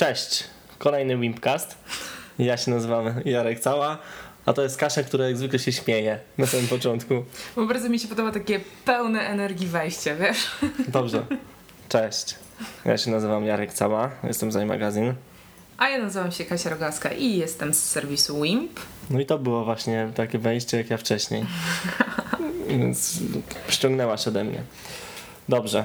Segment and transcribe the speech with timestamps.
[0.00, 0.44] Cześć,
[0.78, 1.76] kolejny Wimpcast.
[2.38, 3.98] Ja się nazywam Jarek Cała,
[4.46, 7.24] a to jest Kasia, która jak zwykle się śmieje na samym początku.
[7.56, 10.50] Bo bardzo mi się podoba takie pełne energii wejście, wiesz?
[10.88, 11.26] Dobrze.
[11.88, 12.34] Cześć.
[12.84, 15.14] Ja się nazywam Jarek Cała, jestem z Magazyn.
[15.78, 18.80] A ja nazywam się Kasia Rogaska i jestem z serwisu WIMP.
[19.10, 21.44] No i to było właśnie takie wejście jak ja wcześniej.
[22.68, 23.18] Więc
[23.68, 24.62] ściągnęłaś ode mnie.
[25.48, 25.84] Dobrze.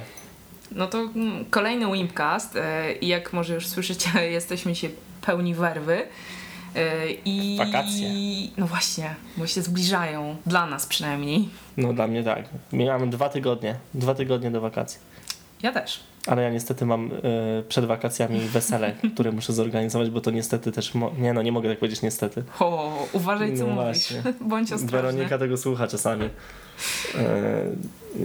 [0.71, 4.89] No to mm, kolejny Wimpcast e, i jak może już słyszycie, jesteśmy się
[5.21, 6.07] pełni werwy.
[6.75, 8.09] E, I Wakacje.
[8.57, 11.49] No właśnie, bo się zbliżają, dla nas przynajmniej.
[11.77, 12.45] No dla mnie tak.
[12.73, 13.75] Miałem dwa tygodnie.
[13.93, 14.99] Dwa tygodnie do wakacji.
[15.63, 15.99] Ja też.
[16.27, 20.91] Ale ja niestety mam y, przed wakacjami wesele, które muszę zorganizować, bo to niestety też.
[21.17, 22.43] Nie, no nie mogę tak powiedzieć niestety.
[22.59, 24.13] O, uważaj co No mówisz.
[24.49, 25.01] Bądź ostrożny.
[25.01, 26.25] Weronika tego słucha czasami.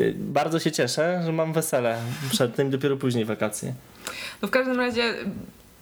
[0.00, 1.98] Y, bardzo się cieszę, że mam wesele.
[2.30, 3.74] Przed tym dopiero później wakacje.
[4.42, 5.14] No w każdym razie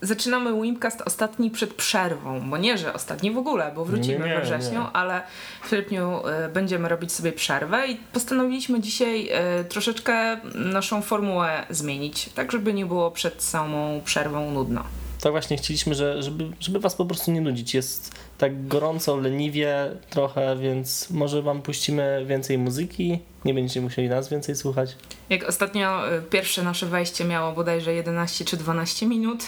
[0.06, 4.40] zaczynamy Wimpcast ostatni przed przerwą, bo nie, że ostatni w ogóle, bo wrócimy Nie, we
[4.42, 4.86] wrześniu, nie.
[4.92, 5.22] ale
[5.64, 12.28] w sierpniu e, będziemy robić sobie przerwę i postanowiliśmy dzisiaj e, troszeczkę naszą formułę zmienić,
[12.34, 14.84] tak żeby nie było przed samą przerwą nudno.
[15.20, 17.74] Tak właśnie chcieliśmy, że, żeby, żeby was po prostu nie nudzić.
[17.74, 23.18] Jest tak gorąco, leniwie trochę, więc może wam puścimy więcej muzyki.
[23.44, 24.96] Nie będziecie musieli nas więcej słuchać.
[25.30, 29.44] Jak ostatnio e, pierwsze nasze wejście miało bodajże 11 czy 12 minut,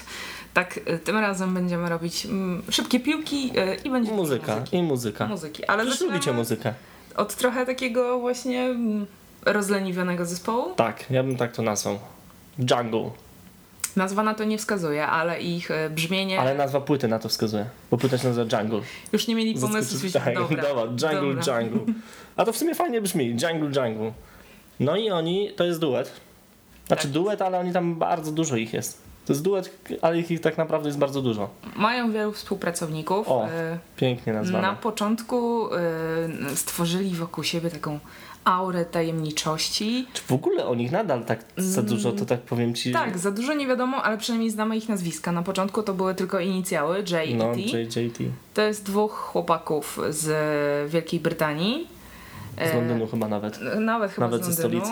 [0.55, 5.27] tak e, tym razem będziemy robić mm, szybkie piłki e, i będzie Muzyka i muzyka.
[5.27, 5.65] muzyki.
[5.65, 6.75] Ale Przecież lubicie muzykę.
[7.17, 9.07] od trochę takiego właśnie mm,
[9.45, 10.75] rozleniwionego zespołu.
[10.75, 11.99] Tak, ja bym tak to nazwał.
[12.59, 13.11] Jungle.
[13.97, 17.67] Nazwa na to nie wskazuje, ale ich e, brzmienie Ale nazwa płyty na to wskazuje.
[17.91, 18.81] Bo płyta się nazywa Jungle.
[19.13, 20.11] już nie mieli pomysłu.
[20.13, 21.61] Tak, dobra, dobra, Jungle, dobra.
[21.61, 21.95] Jungle.
[22.37, 23.29] A to w sumie fajnie brzmi.
[23.31, 24.13] Jungle, Jungle.
[24.81, 26.13] No i oni, to jest duet.
[26.87, 27.13] Znaczy Tak.
[27.13, 29.03] duet, ale oni tam bardzo dużo ich jest.
[29.27, 29.71] To jest duet,
[30.03, 31.51] ale ich, ich tak naprawdę jest bardzo dużo.
[31.77, 33.29] Mają wielu współpracowników.
[33.29, 34.63] O, E, Pięknie nazwane.
[34.69, 37.99] Na początku e, stworzyli wokół siebie taką
[38.47, 40.07] aurę tajemniczości.
[40.13, 42.93] Czy w ogóle o nich nadal tak za dużo, to tak powiem ci.
[42.93, 45.33] Tak, za dużo nie wiadomo, ale przynajmniej znamy ich nazwiska.
[45.33, 47.61] Na początku to były tylko inicjały J i No, T.
[47.61, 48.19] JJT.
[48.55, 51.89] To jest dwóch chłopaków z Wielkiej Brytanii.
[52.71, 53.59] Z Londynu chyba nawet.
[53.77, 54.91] E, Nawet chyba Nawet z ze stolicy.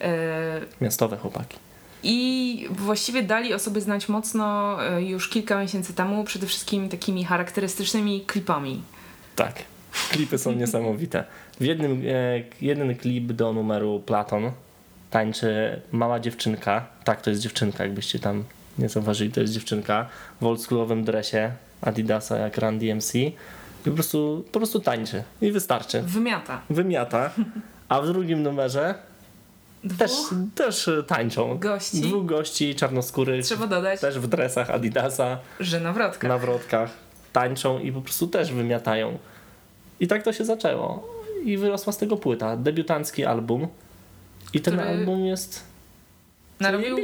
[0.00, 1.58] E, Miastowe chłopaki.
[2.02, 7.24] I właściwie dali o sobie znać mocno e, już kilka miesięcy temu, przede wszystkim takimi
[7.24, 8.82] charakterystycznymi klipami.
[9.36, 9.54] Tak.
[10.10, 11.24] Klipy są niesamowite.
[11.60, 14.50] W jednym, e, jeden klip do numeru Platon
[15.10, 16.86] tańczy mała dziewczynka.
[17.04, 18.44] Tak, to jest dziewczynka, jakbyście tam
[18.78, 20.06] nie zauważyli, to jest dziewczynka
[20.40, 23.32] w oldschoolowym dresie Adidasa jak Run DMC i
[23.84, 26.02] po prostu, po prostu tańczy i wystarczy.
[26.02, 26.60] Wymiata.
[26.70, 27.30] Wymiata.
[27.88, 28.94] A w drugim numerze
[29.84, 30.12] Dwóch też,
[30.54, 31.58] też tańczą.
[31.58, 32.00] gości.
[32.00, 35.38] Dwóch gości czarnoskórych, Trzeba dodać, też w dresach Adidasa.
[35.60, 36.28] że nawrotka.
[36.28, 36.90] na wrotkach
[37.32, 39.18] tańczą i po prostu też wymiatają.
[40.00, 41.15] I tak to się zaczęło.
[41.46, 43.68] I wyrosła z tego płyta, debiutancki album.
[44.52, 45.62] I ten Który album jest
[46.60, 46.96] Narobił,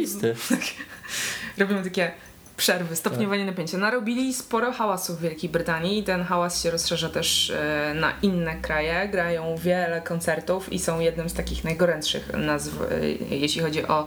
[1.58, 2.12] robimy takie
[2.56, 3.52] przerwy, stopniowanie Tak.
[3.54, 3.78] napięcia.
[3.78, 8.56] Narobili sporo hałasu w Wielkiej Brytanii i ten hałas się rozszerza też e, na inne
[8.56, 9.08] kraje.
[9.08, 14.06] Grają wiele koncertów i są jednym z takich najgorętszych nazw, e, jeśli chodzi o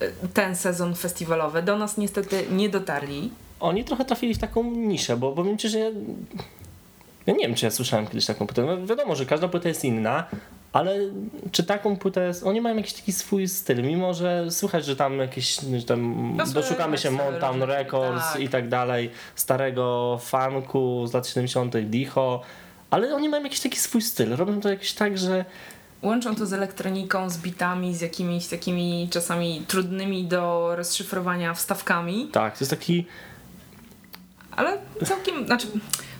[0.00, 1.62] e, ten sezon festiwalowy.
[1.62, 3.30] Do nas niestety nie dotarli.
[3.60, 5.92] Oni trochę trafili w taką niszę, bo powiem ci, że
[7.26, 8.62] ja, nie wiem, czy ja słyszałem kiedyś taką płytę.
[8.62, 10.26] No, wiadomo, że każda płyta jest inna,
[10.72, 10.96] ale
[11.52, 12.46] czy taką płytę jest...
[12.46, 16.46] Oni mają jakiś taki swój styl, mimo że słychać, że tam jakieś, że tam No,
[16.46, 18.42] doszukamy się Mountain Records tak.
[18.42, 22.42] i tak dalej, starego funku z lat 70., Dicho,
[22.90, 24.36] ale oni mają jakiś taki swój styl.
[24.36, 25.44] Robią to jakiś tak, że
[26.02, 32.58] Łączą to z elektroniką, z bitami, z jakimiś takimi czasami trudnymi do rozszyfrowania wstawkami, tak,
[32.58, 33.06] to jest taki...
[34.50, 35.66] ale całkiem, znaczy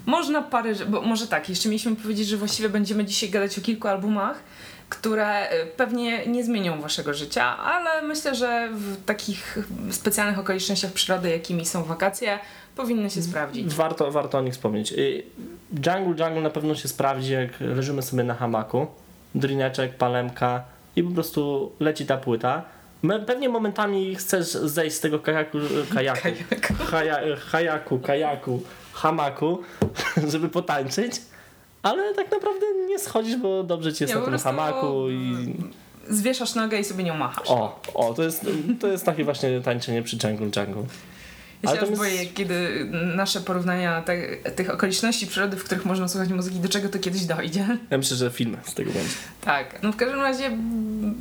[0.07, 3.89] można parę, bo może tak, jeszcze mieliśmy powiedzieć, że właściwie będziemy dzisiaj gadać o kilku
[3.89, 4.41] albumach,
[4.89, 9.59] które y, pewnie nie zmienią waszego życia, ale myślę, że w takich
[9.91, 12.39] specjalnych okolicznościach przyrody, jakimi są wakacje,
[12.77, 13.75] powinny się sprawdzić.
[13.75, 14.93] Warto, warto o nich wspomnieć.
[14.93, 15.23] Y,
[15.73, 18.87] Jungle Jungle na pewno się sprawdzi, jak leżymy sobie na hamaku,
[19.35, 20.63] drineczek, palemka
[20.97, 22.63] i po prostu leci ta płyta.
[23.27, 25.59] Pewnie momentami chcesz zejść z tego kajaku,
[25.95, 26.85] kajaku, Kajaku.
[26.85, 29.59] haja, hajaku, kajaku, hamaku,
[30.33, 31.13] żeby potańczyć,
[31.83, 35.55] ale tak naprawdę nie schodzisz, bo dobrze ci jest Nie, na tym hamaku i
[36.09, 37.51] Zwieszasz nogę i sobie nią machasz.
[37.51, 38.47] o, o, to jest,
[38.81, 40.85] to jest takie właśnie tańczenie przy Jungle Jungle.
[41.63, 42.87] Ja się to jest- boję, kiedy
[43.17, 47.25] nasze porównania te, tych okoliczności przyrody, w których można słuchać muzyki, do czego to kiedyś
[47.25, 47.79] dojdzie.
[47.91, 49.15] Ja myślę, że film z tego będzie.
[49.41, 50.51] Tak, no w każdym razie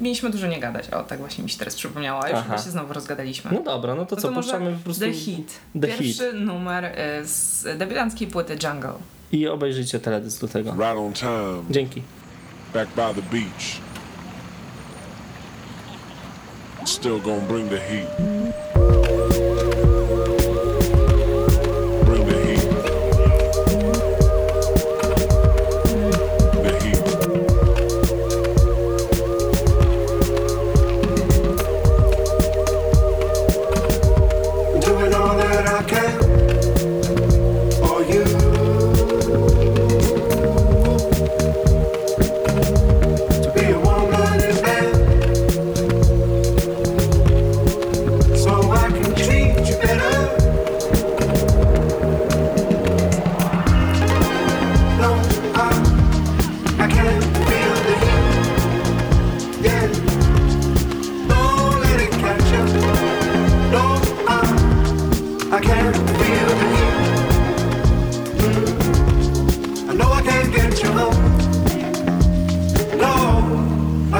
[0.02, 0.90] mieliśmy dużo nie gadać.
[0.90, 3.52] O, tak właśnie mi się teraz przypomniało, a już chyba się znowu rozgadaliśmy.
[3.54, 5.60] No dobra, no to No co, to może puszczamy po prostu The Hit.
[5.82, 8.94] The Pierwszy numer y, z debiutanckiej płyty Jungle.
[9.32, 10.72] i obejrzyjcie teledysk do tego.
[10.72, 12.02] Right on time, Dzięki.
[12.74, 13.82] back by the beach.
[16.86, 18.08] Still gonna bring the heat.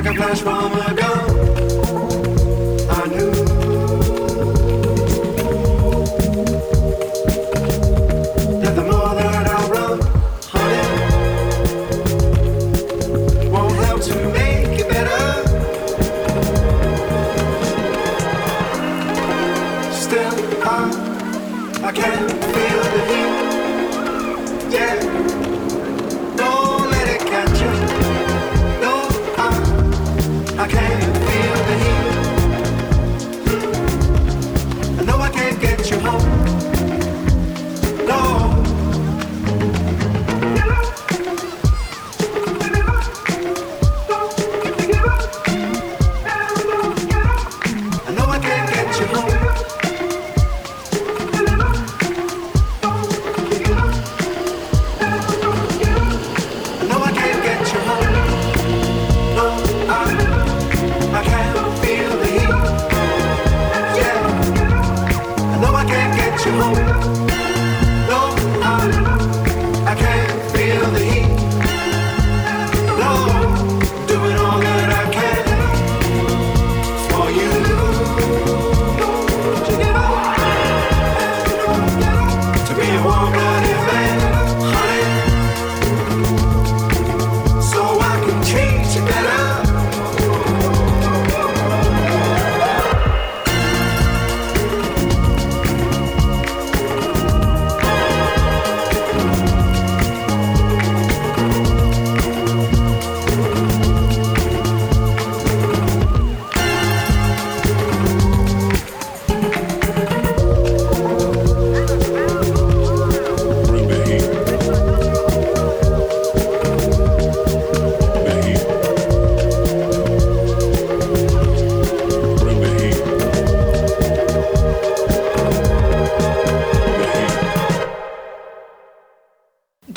[0.04, 1.31] Like a flash from a gun.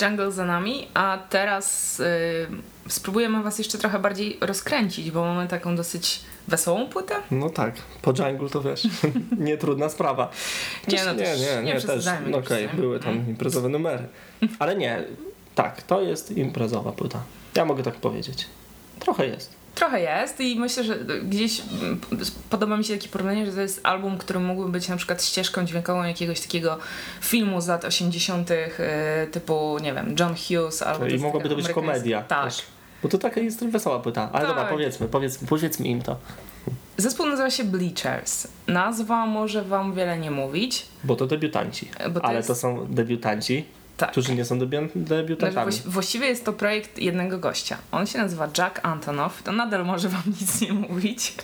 [0.05, 2.47] Jungle za nami, a teraz y,
[2.89, 7.15] spróbujemy was jeszcze trochę bardziej rozkręcić, bo mamy taką dosyć wesołą płytę.
[7.31, 8.89] No tak, po jungle to wiesz,
[9.39, 10.31] nie trudna sprawa.
[10.89, 12.05] Nie, no nie, nie, nie nie, też.
[12.05, 12.75] No okej, przesadzajmy.
[12.75, 14.09] były tam imprezowe numery.
[14.59, 15.05] Ale nie,
[15.55, 17.23] tak, to jest imprezowa płyta.
[17.55, 18.47] Ja mogę tak powiedzieć.
[19.01, 19.64] Trochę jest.
[19.75, 22.01] Trochę jest i myślę, że gdzieś mm,
[22.51, 25.65] podoba mi się takie porównanie, że to jest album, który mógłby być na przykład ścieżką
[25.65, 26.79] dźwiękową jakiegoś takiego
[27.21, 28.51] filmu z lat 80.
[28.51, 28.65] y,
[29.33, 31.07] typu, nie wiem, John Hughes albo...
[31.07, 32.23] I mogłaby to być komedia.
[32.23, 32.45] Tak.
[32.45, 32.63] Też.
[33.03, 34.29] Bo to taka jest wesoła płyta.
[34.33, 34.73] Ale dobra, Tak.
[34.73, 36.17] powiedzmy, powiedzmy, powiedzmy im to.
[36.97, 38.47] Zespół nazywa się Bleachers.
[38.67, 41.89] Nazwa może wam wiele nie mówić, Bo to debiutanci.
[42.11, 42.49] bo to Ale jest...
[42.49, 43.65] to są debiutanci,
[43.97, 44.11] tak.
[44.11, 45.73] którzy nie są debiu- debiutantami.
[45.73, 47.77] właś- właściwie jest to projekt jednego gościa.
[47.93, 49.43] On się nazywa Jack Antonoff.
[49.43, 51.35] To nadal może wam nic nie mówić.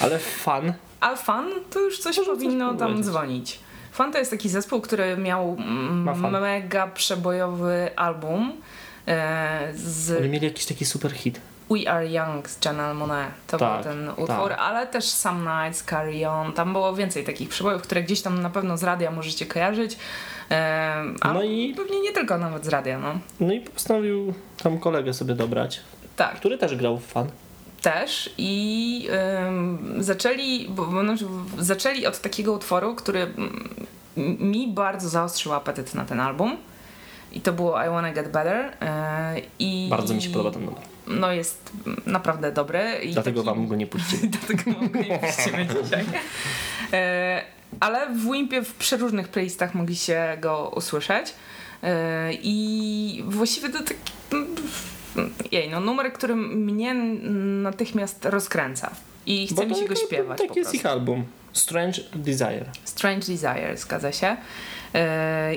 [0.00, 3.06] Ale fan A fan to już coś Może coś powinno tam powiedzieć.
[3.06, 3.58] dzwonić.
[3.92, 5.56] Fan to jest taki zespół, który miał
[6.40, 8.52] mega przebojowy album
[9.08, 11.40] e, z Oni mieli jakiś taki super hit.
[11.70, 13.26] We Are Young z Janelle Monáe.
[13.46, 14.58] To Tak, był ten utwór, tak.
[14.58, 16.52] ale też Some Nights, Carry On.
[16.52, 19.96] Tam było więcej takich przebojów, które gdzieś tam na pewno z radia możecie kojarzyć.
[21.20, 23.18] A No i- pewnie nie tylko nawet z radia, no.
[23.40, 25.80] No i postanowił tam kolegę sobie dobrać,
[26.16, 27.26] Tak, który też grał w fan.
[27.82, 29.08] też i
[29.98, 31.24] zaczęli, bo, bo, znaczy,
[31.58, 33.26] zaczęli od takiego utworu, który
[34.16, 36.56] mi bardzo zaostrzył apetyt na ten album.
[37.34, 38.72] I to było I Wanna Get Better.
[38.80, 40.82] e, I Bardzo mi się podoba ten numer.
[41.06, 41.70] No jest
[42.06, 42.82] naprawdę dobry.
[43.02, 44.28] I Dlatego taki- wam go nie puścili.
[44.38, 46.04] Dlatego mam go nie puścimy dzisiaj.
[46.92, 47.42] E,
[47.80, 51.34] ale w Wimpie w przeróżnych playlistach mogliście go usłyszeć.
[51.82, 54.00] E, I właściwie to taki.
[55.52, 56.94] Jej, no numer, który mnie
[57.62, 58.90] natychmiast rozkręca.
[59.26, 60.38] I chce mi się go to- śpiewać.
[60.38, 61.24] Tak jest ich album.
[61.52, 62.64] Strange Desire.
[62.84, 64.36] Strange Desire, zgadza się.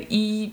[0.10, 0.52] I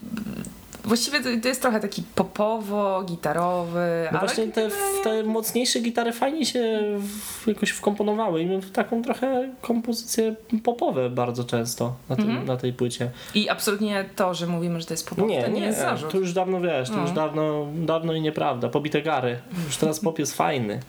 [0.84, 4.08] właściwie to, jest trochę taki popowo-gitarowy.
[4.12, 4.68] No ale właśnie te,
[5.04, 11.94] te mocniejsze gitary fajnie się w, jakoś wkomponowały i taką trochę kompozycję popowe bardzo często
[12.08, 12.46] na, tym, Mhm.
[12.46, 13.10] na tej płycie.
[13.34, 16.10] I absolutnie to, że mówimy, że to jest popowy, Nie, to nie, nie, jest zarzut.
[16.12, 17.02] to już dawno wiesz, to No.
[17.02, 18.68] już dawno, dawno i nieprawda.
[18.68, 19.38] Pobite gary.
[19.66, 20.80] Już teraz pop jest fajny.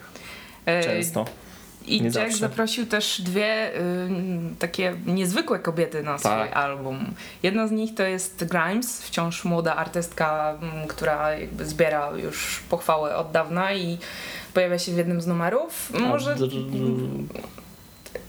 [0.66, 1.26] E, Często.
[1.88, 2.38] I Nie Jack zawsze.
[2.38, 3.80] zaprosił też dwie y,
[4.60, 6.58] takie niezwykłe kobiety na swój Tak.
[6.58, 7.06] album.
[7.44, 13.16] Jedna z nich to jest Grimes, wciąż młoda artystka, m, która jakby zbiera już pochwały
[13.16, 13.98] od dawna i
[14.54, 15.92] pojawia się w jednym z numerów.
[16.00, 16.36] Może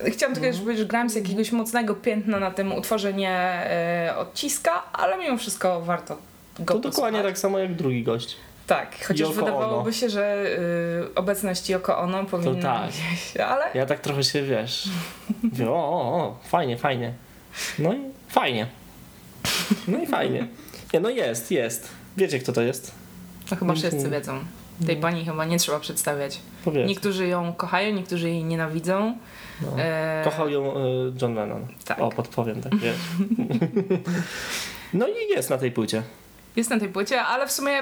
[0.06, 4.82] chciałam tylko jeszcze powiedzieć, że Grimes jakiegoś mocnego piętna na tym utworze nie e, odciska,
[4.92, 6.18] ale mimo wszystko warto
[6.58, 7.24] go To dokładnie posłuchać.
[7.26, 8.36] tak samo jak drugi gość.
[8.66, 9.92] Tak, chociaż wydawałoby Ono.
[9.92, 10.46] się, że
[11.10, 12.90] y, obecność Yoko Ono powinna tak.
[12.90, 14.88] gdzieś, ale Ja tak trochę się wiesz.
[15.42, 17.12] Mówię, o, o, o, fajnie, fajnie.
[17.78, 18.66] No i fajnie.
[19.88, 20.46] No i fajnie.
[20.94, 21.88] Nie, no jest, jest.
[22.16, 22.94] Wiecie kto to jest?
[23.48, 24.12] to chyba wszyscy Mhm.
[24.12, 24.38] wiedzą.
[24.86, 26.40] Tej pani chyba nie trzeba przedstawiać.
[26.64, 26.88] Powiedz.
[26.88, 29.16] Niektórzy ją kochają, niektórzy jej nienawidzą.
[29.62, 29.68] No.
[29.82, 30.80] E, Kochał ją e,
[31.22, 31.66] John Lennon.
[31.84, 32.00] Tak.
[32.00, 32.96] O, podpowiem, tak wiesz.
[34.94, 36.02] no i jest na tej płycie.
[36.56, 37.72] Jest na tej płycie, ale w sumie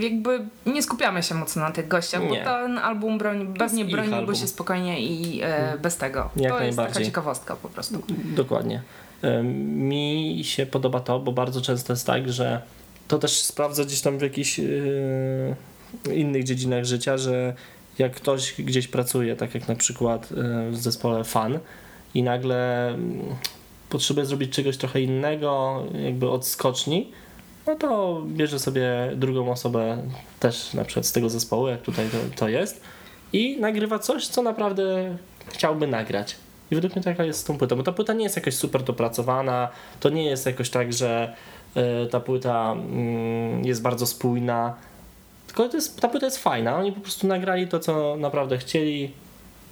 [0.00, 2.28] jakby nie skupiamy się mocno na tych gościach, Nie.
[2.28, 6.30] bo ten album broni, pewnie broniłby się spokojnie i e, bez tego.
[6.36, 8.02] Jak to jest taka ciekawostka po prostu.
[8.24, 8.82] Dokładnie.
[9.62, 12.62] Mi się podoba to, bo bardzo często jest tak, że
[13.08, 14.64] to też sprawdza gdzieś tam w jakichś e,
[16.14, 17.54] innych dziedzinach życia, że
[17.98, 21.58] jak ktoś gdzieś pracuje, tak jak na przykład e, w zespole fan
[22.14, 23.20] i nagle mm,
[23.88, 27.12] potrzebuje zrobić czegoś trochę innego, jakby od skoczni,
[27.66, 29.98] no to bierze sobie drugą osobę
[30.40, 32.80] też na przykład z tego zespołu, jak tutaj to, to jest
[33.32, 35.16] i nagrywa coś, co naprawdę
[35.48, 36.36] chciałby nagrać.
[36.70, 38.82] I według mnie taka jest z tą płytą, bo ta płyta nie jest jakoś super
[38.82, 39.68] dopracowana,
[40.00, 41.34] to nie jest jakoś tak, że
[41.74, 44.74] e, ta płyta mm, jest bardzo spójna,
[45.46, 49.10] tylko to jest, ta płyta jest fajna, oni po prostu nagrali to, co naprawdę chcieli,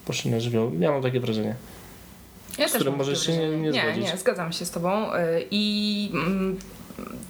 [0.07, 0.73] poszli na żywioł.
[0.81, 1.55] Ja mam takie wrażenie.
[2.59, 4.05] Ja Z którym możesz się nie- nie nie, zgodzić.
[4.13, 5.15] nie, zgadzam się z tobą.
[5.15, 5.19] y,
[5.51, 6.59] I mm,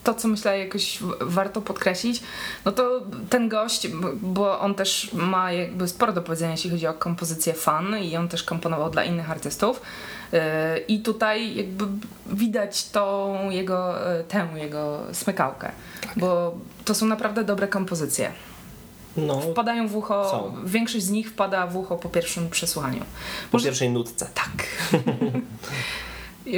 [0.04, 2.22] to, co myślę jakoś warto podkreślić,
[2.64, 3.88] no to ten gość,
[4.22, 8.28] bo on też ma jakby sporo do powiedzenia, jeśli chodzi o kompozycję fan i on
[8.28, 9.80] też komponował dla innych artystów.
[10.34, 10.38] Y,
[10.88, 11.84] I tutaj jakby
[12.26, 16.18] widać tą jego, y, tę jego smykałkę, Tak.
[16.18, 16.54] bo
[16.84, 18.32] to są naprawdę dobre kompozycje.
[19.16, 20.54] No, Wpadają w ucho, Są.
[20.64, 22.98] większość z nich wpada w ucho po pierwszym przesłuchaniu.
[23.00, 23.04] po
[23.52, 24.26] Może- pierwszej nutce.
[24.34, 24.66] Tak.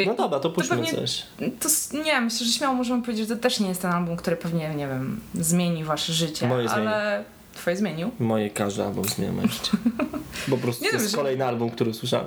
[0.06, 1.22] No dobra, to puśćmy pewnie- coś.
[1.38, 4.36] To nie, myślę, że śmiało możemy powiedzieć, że to też nie jest ten album, który
[4.36, 7.24] pewnie, nie wiem, zmieni wasze życie, Moje ale
[7.54, 8.10] twoje zmienił.
[8.18, 9.70] Moje każdy album zmienia moje życie.
[10.50, 12.26] Po prostu Nie to wiem, jest kolejny album, który słyszałem.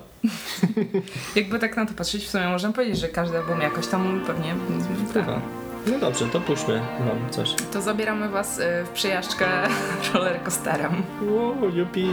[1.35, 4.55] Jakby tak na to patrzeć, w sumie możemy powiedzieć, że każdy album jakoś tam pewnie
[5.09, 5.41] Wpływa.
[5.87, 7.49] No dobrze, to puśćmy wam coś.
[7.73, 9.45] To zabieramy was y, w przejażdżkę
[10.13, 11.03] rollercoasterem.
[11.31, 12.07] Wow, jupi.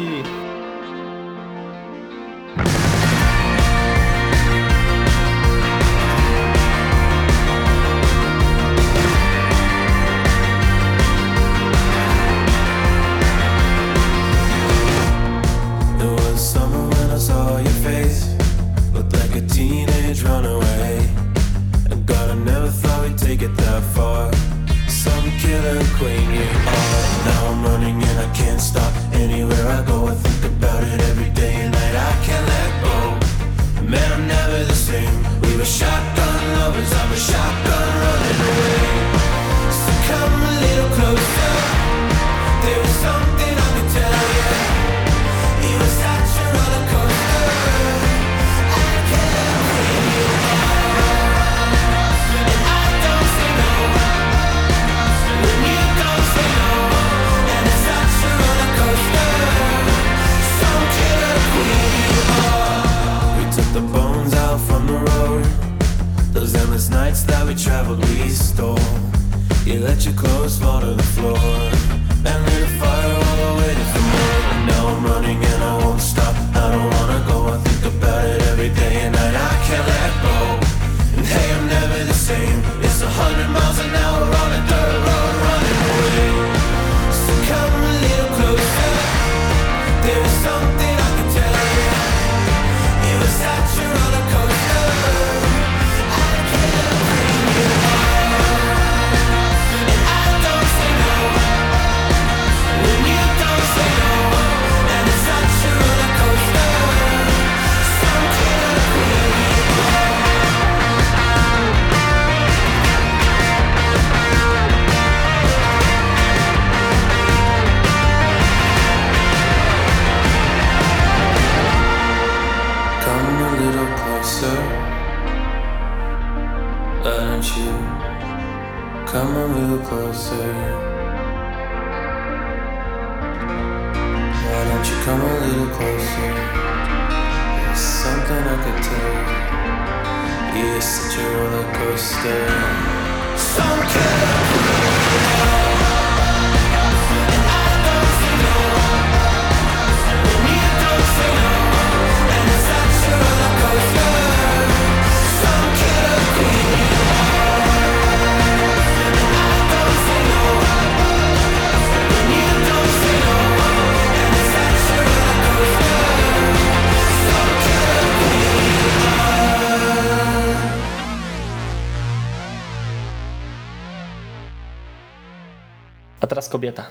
[176.27, 176.87] A teraz kobieta.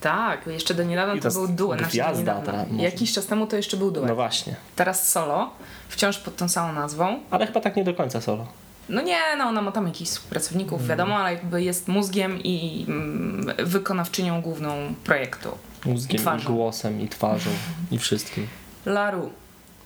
[0.00, 1.82] Tak, jeszcze do niedawna I to, to był duet.
[1.82, 2.42] Gwiazda.
[2.78, 4.08] Jakiś czas temu to jeszcze był duet.
[4.08, 4.56] No właśnie.
[4.76, 5.50] Teraz solo,
[5.88, 7.20] wciąż pod tą samą nazwą.
[7.30, 8.46] Ale chyba tak nie do końca solo.
[8.88, 10.88] No nie, no ona ma tam jakichś pracowników, Mm.
[10.88, 15.48] wiadomo, ale jakby jest mózgiem i mm, wykonawczynią główną projektu.
[15.84, 16.54] Mózgiem, i Twarzą.
[16.54, 17.50] głosem, i twarzą,
[17.90, 18.46] i wszystkim.
[18.86, 19.30] Laru.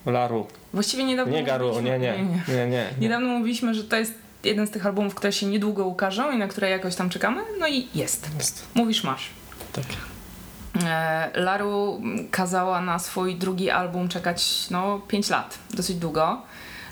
[0.06, 0.46] Laru.
[0.72, 1.98] Właściwie niedawno Nie Garu, nie, nie.
[1.98, 2.86] nie, nie, nie.
[3.00, 6.48] Niedawno mówiliśmy, że to jest jeden z tych albumów, które się niedługo ukażą i na
[6.48, 7.42] które jakoś tam czekamy.
[7.58, 8.30] No i jest.
[8.38, 8.66] Jest.
[8.74, 9.30] Mówisz, masz.
[9.72, 9.84] Tak.
[10.84, 16.42] E, Laru kazała na swój drugi album czekać no 5 lat, dosyć długo.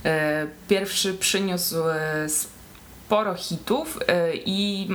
[0.04, 3.99] E, Pierwszy przyniósł e, sporo hitów
[4.45, 4.88] i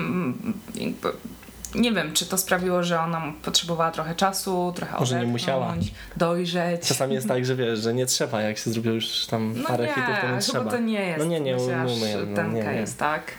[1.76, 5.76] nie wiem, czy to sprawiło, że ona potrzebowała trochę czasu, trochę Może nie musiała.
[6.18, 6.82] dojrzeć.
[6.88, 9.84] Czasami jest tak, że wiesz, że nie trzeba, jak się zrobiło już tam No parę
[9.86, 10.72] nie, hitów, to nie chyba trzeba.
[10.72, 11.20] to nie jest.
[11.20, 12.74] No nie, nie, Myślę, się, no, nie, nie.
[12.74, 13.32] jest, tak.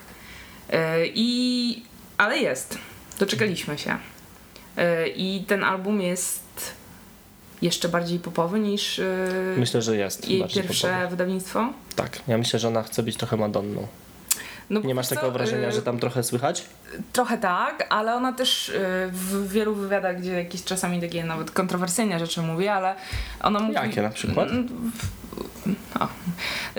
[0.70, 1.82] E, I...
[2.18, 2.78] Ale jest.
[3.18, 3.96] Doczekaliśmy się.
[4.76, 6.40] E, I ten album jest
[7.62, 9.04] jeszcze bardziej popowy niż e,
[9.56, 11.08] Myślę, że jest jej pierwsze popowy.
[11.10, 11.72] wydawnictwo.
[11.96, 13.86] Tak, ja myślę, że ona chce być trochę Madonną.
[14.70, 16.64] No, Nie masz co, takiego wrażenia, że tam trochę słychać?
[17.12, 18.72] Trochę tak, ale ona też e,
[19.12, 22.94] w wielu wywiadach, gdzie jakieś czasami takie nawet kontrowersyjne rzeczy mówi, ale
[23.42, 23.74] ona mówi...
[23.74, 24.48] Jakie na przykład?
[26.00, 26.08] O,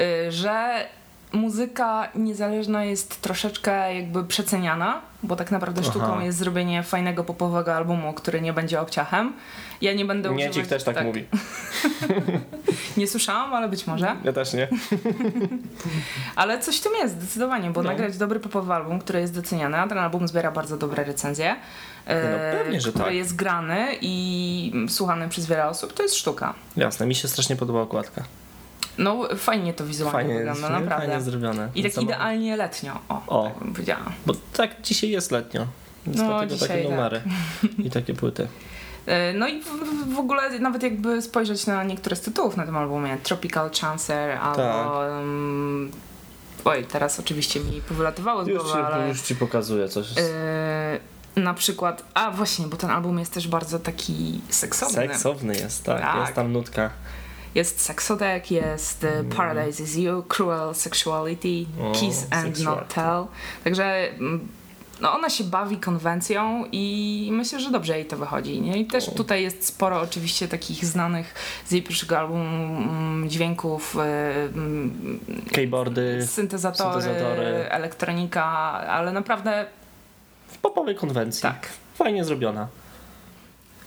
[0.01, 0.85] y, że
[1.31, 5.91] muzyka niezależna jest troszeczkę jakby przeceniana, bo tak naprawdę Aha.
[5.91, 9.33] sztuką jest zrobienie fajnego popowego albumu, który nie będzie obciachem.
[9.81, 10.67] Ja nie będę używać...
[10.67, 11.25] też tak, mówi.
[12.97, 14.15] Nie słyszałam, ale być może.
[14.23, 14.67] Ja też nie.
[16.35, 17.89] Ale coś w tym jest zdecydowanie, bo No.
[17.89, 21.55] nagrać dobry popowy album, który jest doceniany, a ten album zbiera bardzo dobre recenzje,
[22.05, 23.13] e, No, pewnie, że który tak.
[23.13, 26.53] jest grany i słuchany przez wiele osób, to jest sztuka.
[26.77, 28.23] Jasne, mi się strasznie podoba okładka.
[28.97, 31.05] No fajnie to wizualnie Fajnie, wygląda, naprawdę.
[31.07, 31.69] fajnie zrobione.
[31.75, 33.43] I tak Samo- idealnie letnio, o, O.
[33.43, 34.05] tak bym powiedziała.
[34.25, 35.67] Bo tak dzisiaj jest letnio.
[36.07, 36.91] Więc No, dlatego dzisiaj takie tak.
[36.91, 37.21] numery
[37.85, 38.47] i takie płyty.
[39.05, 39.65] E, No i w,
[40.15, 44.57] w- ogóle nawet jakby spojrzeć na niektóre z tytułów na tym albumie, Tropical Chancer albo...
[44.57, 44.87] Tak.
[45.11, 45.91] Um,
[46.65, 49.07] oj, teraz oczywiście mi powylatywało z Już głowy, ci, ale...
[49.07, 50.07] już ci pokazuję coś.
[50.17, 50.99] e,
[51.35, 54.93] na przykład, a właśnie, bo ten album jest też bardzo taki seksowny.
[54.95, 56.01] Seksowny jest, tak.
[56.01, 56.15] Tak.
[56.21, 56.89] Jest tam nutka.
[57.57, 62.63] Jest Sexodek, jest e, Paradise is You, Cruel Sexuality, O, Kiss and sexuality.
[62.63, 63.25] Not Tell.
[63.63, 64.47] Także mm,
[65.01, 68.61] no ona się bawi konwencją i myślę, że dobrze jej to wychodzi.
[68.61, 68.77] Nie?
[68.77, 71.33] I też tutaj jest sporo oczywiście takich znanych
[71.65, 75.19] z jej pierwszego albumu mm, dźwięków, e, mm,
[75.51, 77.45] Keyboardy syntezatory, syntezatory.
[77.69, 79.65] elektronika, ale naprawdę
[80.47, 81.41] w popowej konwencji.
[81.41, 81.69] tak.
[81.95, 82.67] Fajnie zrobiona.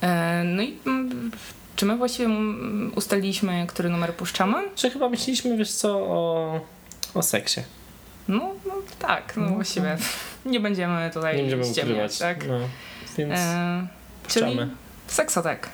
[0.01, 0.77] E, No i
[1.81, 4.57] czy my właściwie mm, ustaliliśmy, który numer puszczamy?
[4.75, 6.59] Czy chyba myśleliśmy, wiesz co, o,
[7.13, 7.61] o seksie.
[8.27, 9.97] No, no tak, no, właściwie
[10.45, 12.17] nie będziemy tutaj Nie będziemy ściemniać, ukrywać.
[12.19, 12.47] tak?
[12.47, 12.59] No,
[13.17, 13.87] więc E,
[14.27, 14.69] czyli puszczamy.
[15.07, 15.69] seksotek.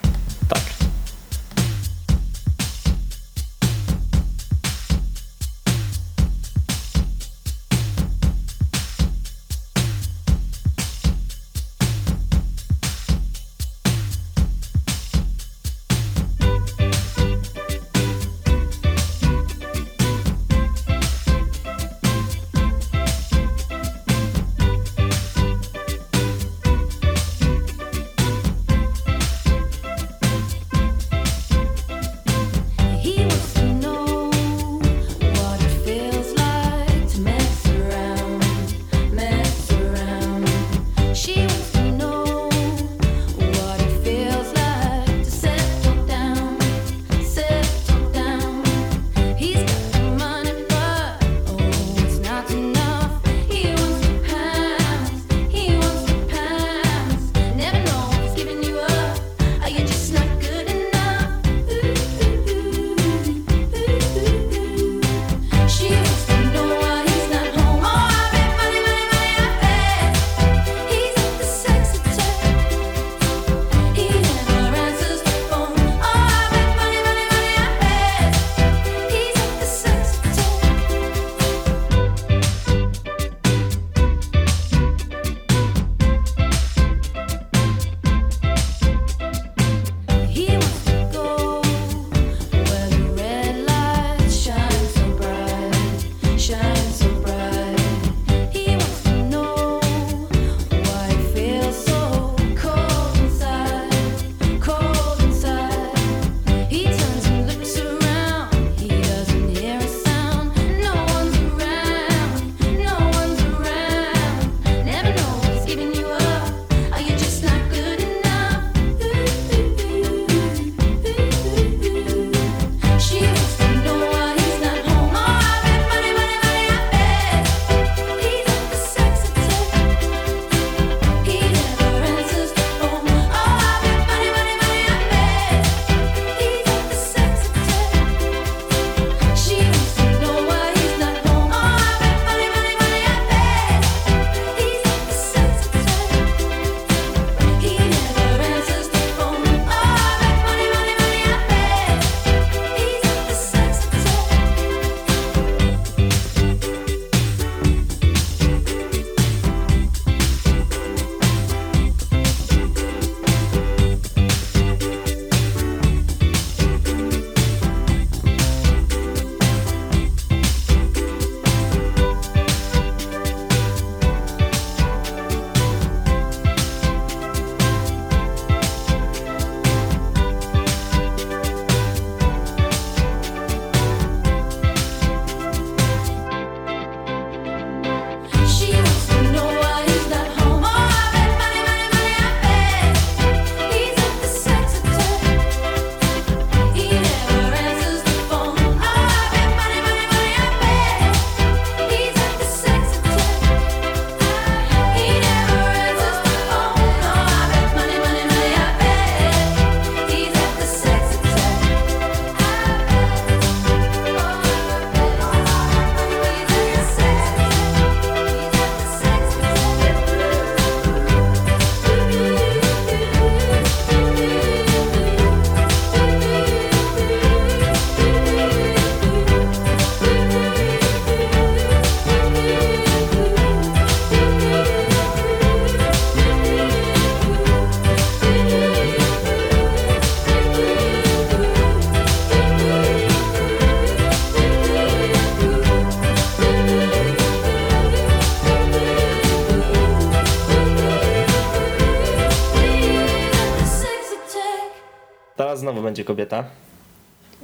[255.88, 256.44] Będzie kobieta.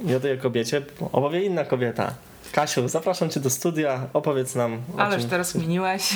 [0.07, 0.81] I o tej kobiecie
[1.11, 2.13] opowie inna kobieta.
[2.51, 5.29] Kasiu, zapraszam cię do studia, opowiedz nam Ależ czym...
[5.29, 6.09] teraz zmieniłeś.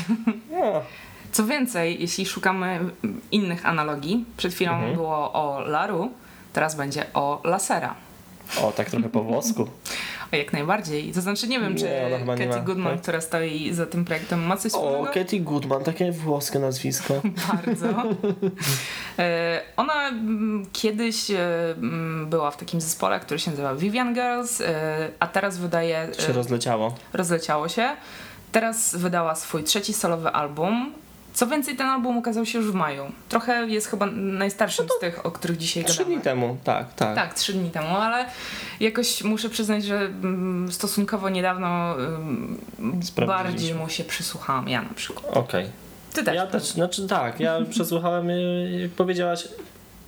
[0.52, 0.82] No,
[1.32, 2.80] Co więcej, jeśli szukamy
[3.32, 4.94] innych analogii, przed chwilą Mhm.
[4.94, 6.12] było o Laru,
[6.54, 7.96] teraz będzie o Lasera.
[8.62, 9.68] o, tak trochę po włosku.
[10.34, 11.14] O, jak najbardziej.
[11.14, 13.02] To znaczy, nie wiem, czy Nie, Katie ma, Goodman, tak?
[13.02, 15.06] która stoi za tym projektem, ma coś O, wspólnego?
[15.14, 17.14] Katie Goodman, takie włoskie nazwisko.
[17.66, 17.88] Bardzo.
[19.20, 21.38] E, Ona mm, kiedyś e,
[21.78, 26.08] mm, była w takim zespole, który się nazywa Vivian Girls, e, a teraz wydaje.
[26.20, 26.96] Się rozleciało.
[27.14, 27.90] rozleciało się.
[28.52, 30.94] Teraz wydała swój trzeci solowy album.
[31.40, 33.12] Co więcej, ten album ukazał się już w maju.
[33.30, 36.16] Trochę jest chyba najstarszym z tych, o których dzisiaj Trzy gadamy.
[36.16, 37.16] dni temu, tak, tak.
[37.16, 38.26] Tak, trzy dni temu, ale
[38.80, 42.58] jakoś muszę przyznać, że mm, stosunkowo niedawno mm,
[43.28, 44.70] bardziej mu się przysłuchałam.
[44.70, 45.38] Ja na przykład.
[45.38, 45.66] Okej.
[46.14, 46.36] Ty też.
[46.36, 49.48] Ja też, znaczy tak, ja przesłuchałem, y, jak powiedziałaś,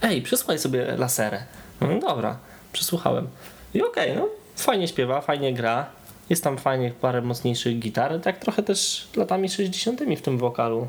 [0.01, 1.43] ej, przesłuchaj sobie laserę.
[1.81, 2.37] No dobra,
[2.73, 3.27] przesłuchałem.
[3.73, 5.85] I okej, no fajnie śpiewa, fajnie gra.
[6.29, 10.01] Jest tam fajnie parę mocniejszych gitar, tak trochę też latami 60.
[10.17, 10.87] w tym wokalu.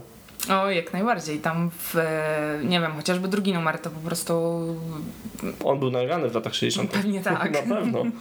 [0.50, 1.38] O, jak najbardziej.
[1.38, 4.62] Tam w, e, nie wiem, chociażby drugi numer to po prostu
[5.64, 6.90] On był nagrany w latach 60.
[6.90, 7.52] Pewnie tak.
[7.68, 8.02] Na pewno.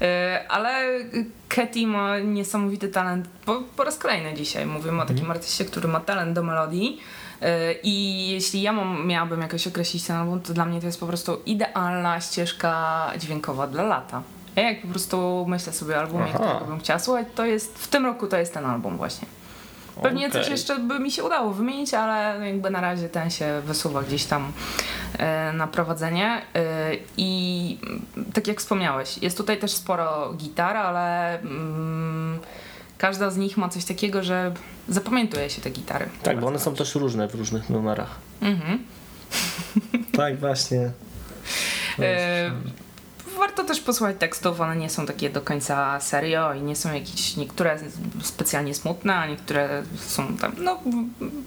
[0.00, 0.88] E, Ale
[1.48, 3.28] Katy ma niesamowity talent.
[3.44, 7.00] Po, po raz kolejny dzisiaj mówimy o takim artyście, który ma talent do melodii.
[7.42, 11.00] E, I jeśli ja mam, miałabym jakoś określić ten album, to dla mnie to jest
[11.00, 14.22] po prostu idealna ścieżka dźwiękowa dla lata.
[14.56, 16.38] Ja jak po prostu myślę sobie o albumie, Aha.
[16.38, 19.28] którego bym chciała słuchać, to jest w tym roku to jest ten album właśnie.
[20.02, 20.52] Pewnie coś Okej.
[20.52, 24.52] jeszcze by mi się udało wymienić, ale jakby na razie ten się wysuwa gdzieś tam
[25.18, 26.42] e, na prowadzenie.
[26.54, 27.78] E, I
[28.34, 32.38] tak jak wspomniałeś, jest tutaj też sporo gitar, ale mm,
[32.98, 34.54] każda z nich ma coś takiego, że
[34.88, 36.08] zapamiętuje się te gitary.
[36.22, 38.18] Tak, bo one są też różne w różnych numerach.
[38.42, 38.78] Mhm.
[40.16, 40.90] Tak, właśnie.
[43.38, 47.36] Warto też posłuchać tekstów, one nie są takie do końca serio i nie są jakieś
[47.36, 47.78] niektóre
[48.22, 50.80] specjalnie smutne, a niektóre są tam, no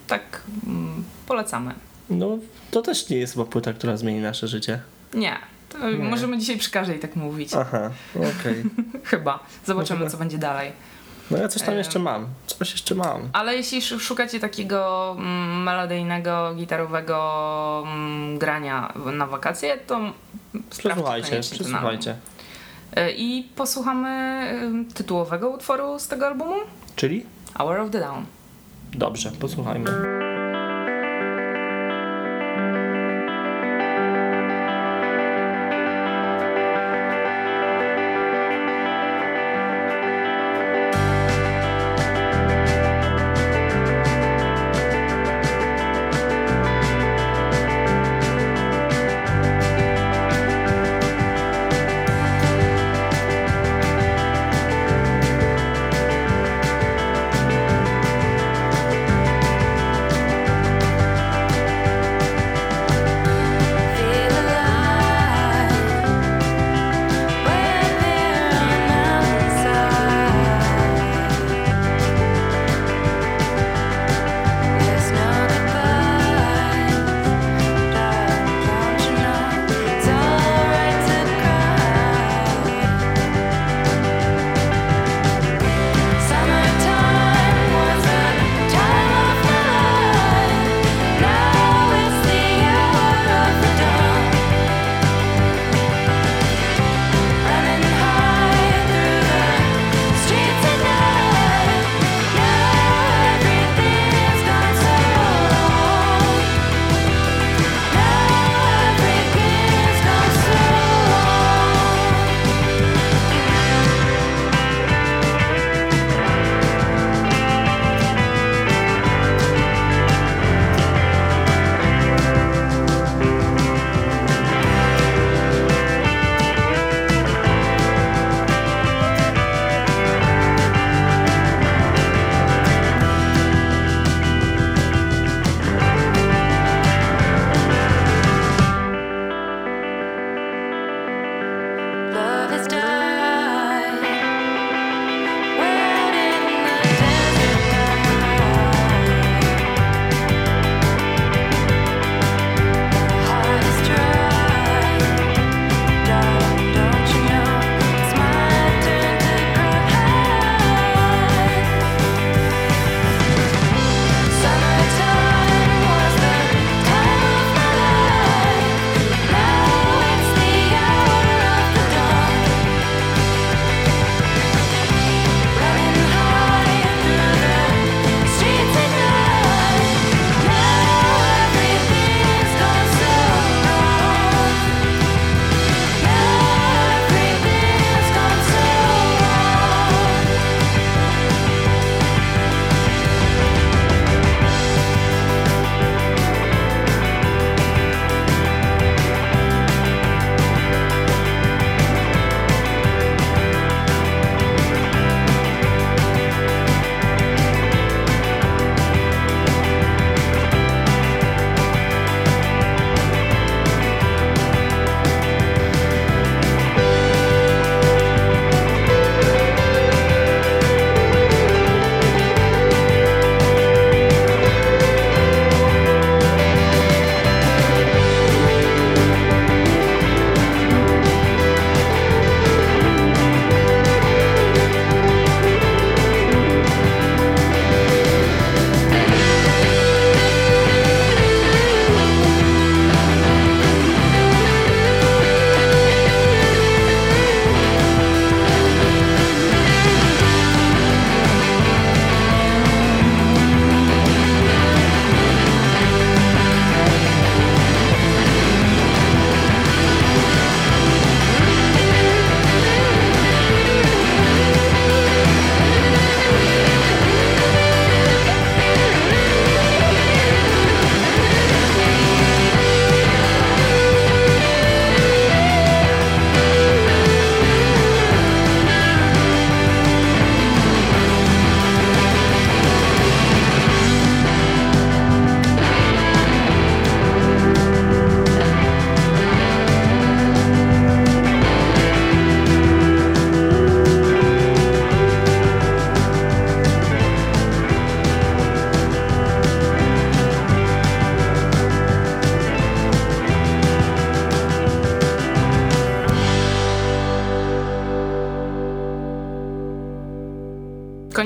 [0.07, 1.73] tak mm, polecamy.
[2.09, 2.37] No,
[2.71, 4.81] to też nie jest chyba płyta, która zmieni nasze życie.
[5.13, 5.37] Nie.
[5.69, 5.77] To
[6.09, 7.53] Możemy dzisiaj przy każdej tak mówić.
[7.53, 8.63] Aha, okej.
[9.03, 9.39] Chyba.
[9.65, 10.11] Zobaczymy, Możemy.
[10.11, 10.71] co będzie dalej.
[11.31, 12.25] No ja coś tam jeszcze mam.
[12.47, 13.29] Coś jeszcze mam.
[13.33, 19.99] Ale jeśli sz- szukacie takiego mm, melodyjnego, gitarowego mm, grania na wakacje, to
[20.69, 22.15] Przesłuchajcie, przesłuchajcie.
[22.97, 24.45] Y, I posłuchamy
[24.93, 26.55] tytułowego utworu z tego albumu,
[26.95, 27.25] Czyli?
[27.57, 28.23] Hour of the Dawn.
[28.93, 29.91] Dobrze, posłuchajmy.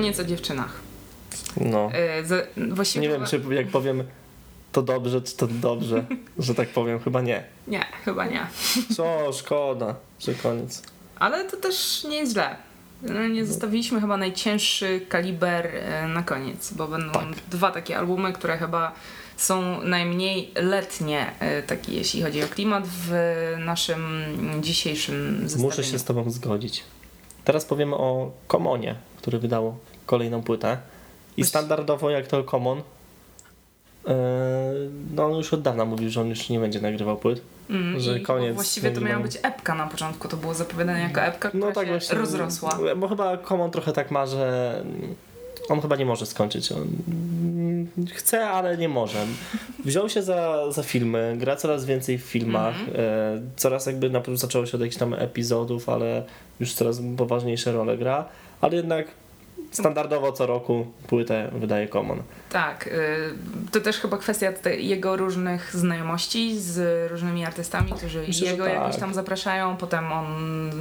[0.10, 0.80] Koniec o dziewczynach.
[1.58, 1.90] No.
[1.94, 4.04] E, z, właściwie Nie wiem, czy jak powiem
[4.72, 6.06] to dobrze, czy to dobrze,
[6.38, 7.00] że tak powiem.
[7.00, 7.44] Chyba nie.
[7.68, 8.48] Nie, chyba nie.
[8.96, 10.84] Co, szkoda, że koniec.
[11.20, 12.56] Ale to też nie jest źle.
[13.02, 17.28] No, Nie zostawiliśmy chyba najcięższy kaliber e, na koniec, bo będą Tak.
[17.52, 18.92] dwa takie albumy, które chyba
[19.38, 23.12] są najmniej letnie, e, taki, jeśli chodzi o klimat, w
[23.60, 24.26] naszym
[24.62, 25.70] dzisiejszym zestawieniu.
[25.70, 26.84] Muszę się z tobą zgodzić.
[27.46, 29.78] Teraz powiemy o Komonie, który wydał
[30.10, 30.78] kolejną płytę.
[31.38, 32.82] I standardowo jak to Komon,
[34.08, 34.16] e,
[35.16, 37.42] no on już od dawna mówił, że on już nie będzie nagrywał płyt.
[37.70, 41.22] Mm, że i koniec Właściwie to miała być epka na początku, to było zapowiadane jako
[41.22, 42.18] epka, która No tak się właśnie.
[42.18, 42.80] rozrosła.
[42.98, 44.84] Bo chyba Komon trochę tak ma, że
[45.70, 46.72] on chyba nie może skończyć.
[46.72, 46.88] On
[48.14, 49.26] chce, ale nie może.
[49.86, 52.76] Wziął się za, za filmy, gra coraz więcej w filmach.
[52.96, 56.24] E, coraz jakby na początku zaczęło się od jakichś tam epizodów, ale
[56.60, 58.26] już coraz poważniejsze role gra.
[58.62, 59.08] Ale jednak
[59.72, 62.24] standardowo co roku płytę wydaje Komon.
[62.50, 68.64] Tak, y, to też chyba kwestia jego różnych znajomości z różnymi artystami, którzy Myślę, jego
[68.66, 68.74] tak.
[68.74, 70.28] jakoś tam zapraszają, potem on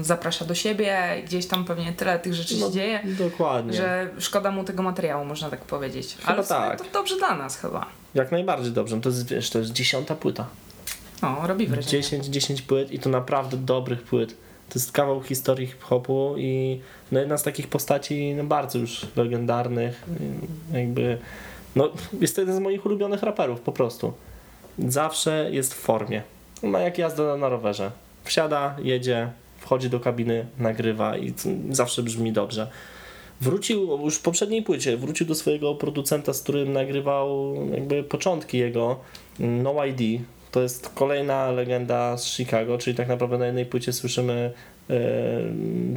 [0.05, 3.72] zaprasza do siebie, gdzieś tam pewnie tyle tych rzeczy się dzieje, Dokładnie.
[3.72, 6.16] że szkoda mu tego materiału, można tak powiedzieć.
[6.20, 6.79] Chyba Ale tak.
[6.81, 7.87] to dobrze dla nas chyba.
[8.14, 8.96] Jak najbardziej dobrze.
[8.96, 10.46] No To jest, wiesz, to jest dziesiąta płyta.
[11.22, 11.90] O, robi wrażenie.
[12.03, 14.35] 10, 10 płyt i to naprawdę dobrych płyt.
[14.68, 16.81] To jest kawał historii hip-hopu i
[17.12, 20.04] no jedna z takich postaci no bardzo już legendarnych.
[20.72, 21.18] Jakby,
[21.76, 24.12] no jest to jeden z moich ulubionych raperów po prostu.
[24.78, 26.22] Zawsze jest w formie.
[26.62, 27.90] Ma jak jazda na rowerze.
[28.24, 31.35] Wsiada, jedzie, wchodzi do kabiny, nagrywa i
[31.70, 32.70] zawsze brzmi dobrze.
[33.40, 39.00] Wrócił już w poprzedniej płycie, wrócił do swojego producenta, z którym nagrywał jakby początki jego
[39.38, 40.22] No ID.
[40.52, 44.52] To jest kolejna legenda z Chicago, czyli tak naprawdę na jednej płycie słyszymy
[44.90, 44.94] e,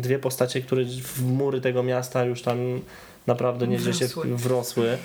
[0.02, 2.82] dwie postacie, które w mury tego miasta już tam
[3.28, 4.98] naprawdę nieźle się Wrosły.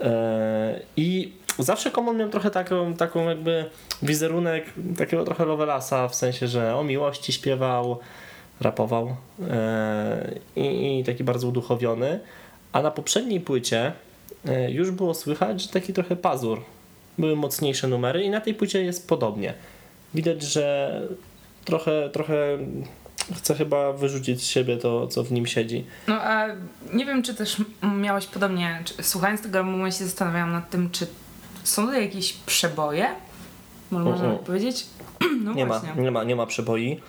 [0.00, 3.64] E, I zawsze Common miał trochę taką, taką jakby
[4.02, 4.64] wizerunek
[4.98, 7.98] takiego trochę Lovelasa, w sensie, że o miłości śpiewał,
[8.60, 9.16] rapował
[9.50, 12.20] e, i, i taki bardzo uduchowiony.
[12.72, 13.92] A na poprzedniej płycie
[14.68, 16.60] już było słychać, że taki trochę pazur.
[17.18, 19.54] Były mocniejsze numery i na tej płycie jest podobnie.
[20.14, 21.00] Widać, że
[21.64, 22.58] trochę, trochę
[23.36, 25.84] chce chyba wyrzucić z siebie to, co w nim siedzi.
[26.08, 26.46] No a
[26.92, 27.56] nie wiem, czy też
[27.96, 31.06] miałeś podobnie, czy, słuchając tego albumu ja się zastanawiałam nad tym, czy
[31.64, 33.06] są to jakieś przeboje?
[33.90, 34.86] Można tak powiedzieć?
[35.44, 36.02] No nie, ma, właśnie.
[36.02, 37.00] nie, ma, nie ma przeboi.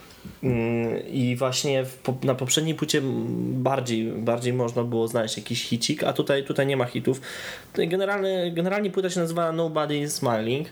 [0.43, 3.01] Mm, I właśnie w, na poprzedniej płycie
[3.53, 7.21] bardziej, bardziej można było znaleźć jakiś hicik, a tutaj, tutaj nie ma hitów.
[7.71, 10.67] Tutaj Generalnie, generalnie płyta się nazywa Nobody Smiling.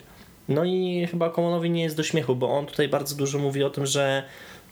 [0.49, 3.69] No i chyba Komonowi nie jest do śmiechu, bo on tutaj bardzo dużo mówi o
[3.69, 4.23] tym, że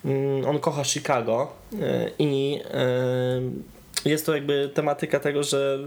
[0.06, 1.78] mm, on kocha Chicago y,
[2.20, 2.60] i
[4.06, 5.80] y, jest to jakby tematyka tego, że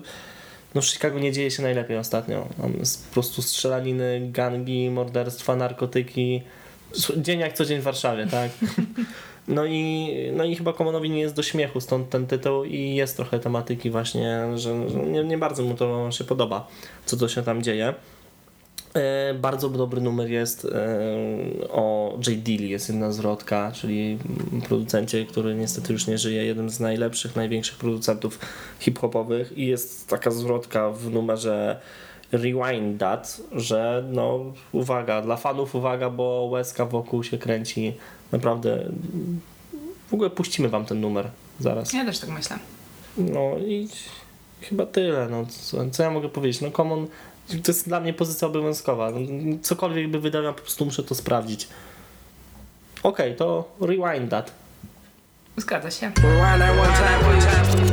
[0.75, 2.47] no w Chicago nie dzieje się najlepiej ostatnio.
[2.61, 2.73] Tam
[3.09, 6.43] po prostu strzelaniny, gangi, morderstwa, narkotyki.
[7.17, 8.51] Dzień jak co dzień w Warszawie, tak?
[9.49, 13.17] No i, no i chyba Komonowi nie jest do śmiechu, stąd ten tytuł i jest
[13.17, 16.69] trochę tematyki właśnie, że, że nie, nie bardzo mu to się podoba,
[17.07, 17.95] co to się tam dzieje.
[18.95, 20.69] E, bardzo dobry numer jest e,
[21.69, 22.43] o J.
[22.43, 24.19] Dilly, jest jedna zwrotka, czyli
[24.69, 28.39] producencie, który niestety już nie żyje, jeden z najlepszych, największych producentów
[28.81, 31.81] hip-hopowych i jest taka zwrotka w numerze
[32.33, 37.95] Rewind That, że no uwaga, dla fanów uwaga, bo łezka wokół się kręci,
[38.33, 38.91] naprawdę
[40.09, 41.93] w ogóle puścimy wam ten numer zaraz.
[41.93, 42.59] Ja też tak myślę.
[43.19, 43.89] No i
[44.61, 45.29] chyba tyle.
[45.31, 46.61] No, co, co ja mogę powiedzieć?
[46.61, 47.07] No Common
[47.49, 49.11] to jest dla mnie pozycja obowiązkowa.
[49.11, 49.19] No,
[49.63, 51.69] Cokolwiek by wydał, ja po prostu muszę to sprawdzić.
[53.03, 54.53] Okej, to rewind that.
[55.57, 56.13] Zgadza się.
[56.17, 57.84] Rewind that one time, one time.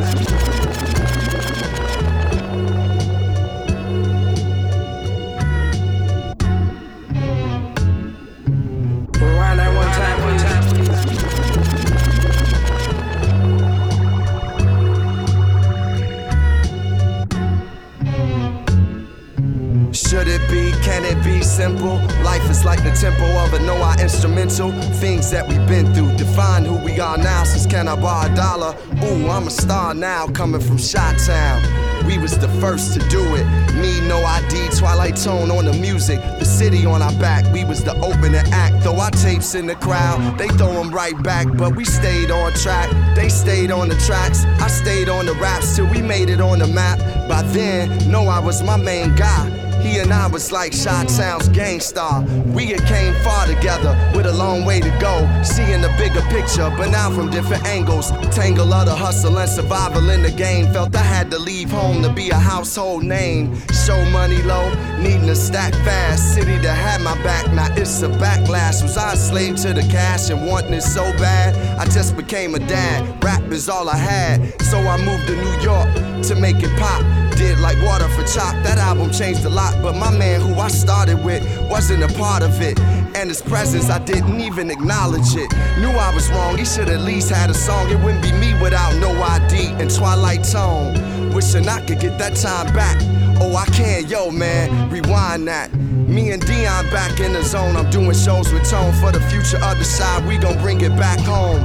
[21.62, 21.98] Simple?
[22.24, 24.72] Life is like the tempo of a Noah instrumental.
[25.00, 27.44] Things that we've been through define who we are now.
[27.44, 28.76] Since can I borrow a dollar?
[29.04, 31.62] Ooh, I'm a star now, coming from Shot Town.
[32.08, 33.46] We was the first to do it.
[33.76, 36.20] Me, no ID, Twilight Tone on the music.
[36.40, 38.82] The city on our back, we was the opening act.
[38.82, 41.46] Throw our tapes in the crowd, they throw them right back.
[41.54, 44.46] But we stayed on track, they stayed on the tracks.
[44.66, 46.98] I stayed on the raps till we made it on the map.
[47.30, 49.71] By then, no, I was my main guy.
[49.82, 52.24] He and I was like Shot Town's gang star.
[52.54, 55.16] We had came far together with a long way to go.
[55.44, 58.12] Seeing the bigger picture, but now from different angles.
[58.36, 60.72] Tangle of the hustle and survival in the game.
[60.72, 63.56] Felt I had to leave home to be a household name.
[63.86, 64.70] Show money low,
[65.02, 66.34] needing to stack fast.
[66.34, 68.82] City that had my back, now it's a backlash.
[68.84, 71.56] Was I a slave to the cash and wanting it so bad?
[71.80, 73.24] I just became a dad.
[73.24, 75.90] Rap is all I had, so I moved to New York
[76.24, 77.02] to make it pop.
[77.36, 78.54] Did like water for chop.
[78.64, 82.44] That album changed a lot, but my man who I started with wasn't a part
[82.44, 82.80] of it.
[83.16, 85.52] And his presence, I didn't even acknowledge it.
[85.80, 87.90] Knew I was wrong, he should at least had a song.
[87.90, 91.34] It wouldn't be me without no ID and Twilight Tone.
[91.34, 93.21] Wishing I could get that time back.
[93.44, 95.74] Oh, I can, yo, man, rewind that.
[95.74, 97.76] Me and Dion back in the zone.
[97.76, 100.28] I'm doing shows with Tone for the future other side.
[100.28, 101.60] We gon' bring it back home.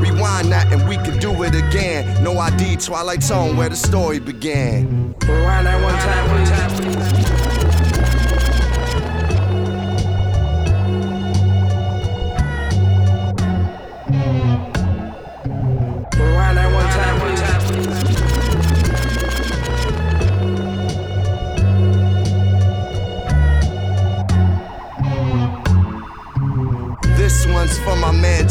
[0.00, 2.24] Rewind that and we can do it again.
[2.24, 5.14] No ID, Twilight Tone, where the story began.
[5.22, 7.39] Rewind that one time, one time.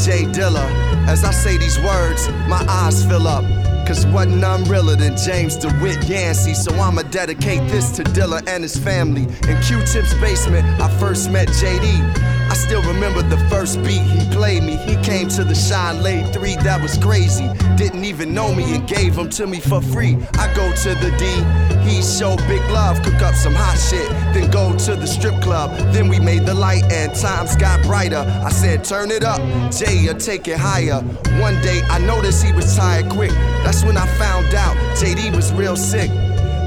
[0.05, 0.65] Jay Dilla.
[1.07, 3.43] As I say these words, my eyes fill up.
[3.85, 6.53] Cause wasn't none realer than James DeWitt Yancey.
[6.53, 9.23] So I'ma dedicate this to Dilla and his family.
[9.23, 12.38] In Q Tip's basement, I first met JD.
[12.59, 14.75] Still remember the first beat he played me.
[14.75, 17.49] He came to the shine, laid three, that was crazy.
[17.77, 20.17] Didn't even know me and gave them to me for free.
[20.33, 24.51] I go to the D, he show big love, cook up some hot shit, then
[24.51, 25.71] go to the strip club.
[25.93, 28.25] Then we made the light and times got brighter.
[28.45, 29.39] I said, turn it up,
[29.71, 30.99] Jay, or take it higher.
[31.41, 33.31] One day I noticed he was tired quick.
[33.63, 36.11] That's when I found out JD was real sick.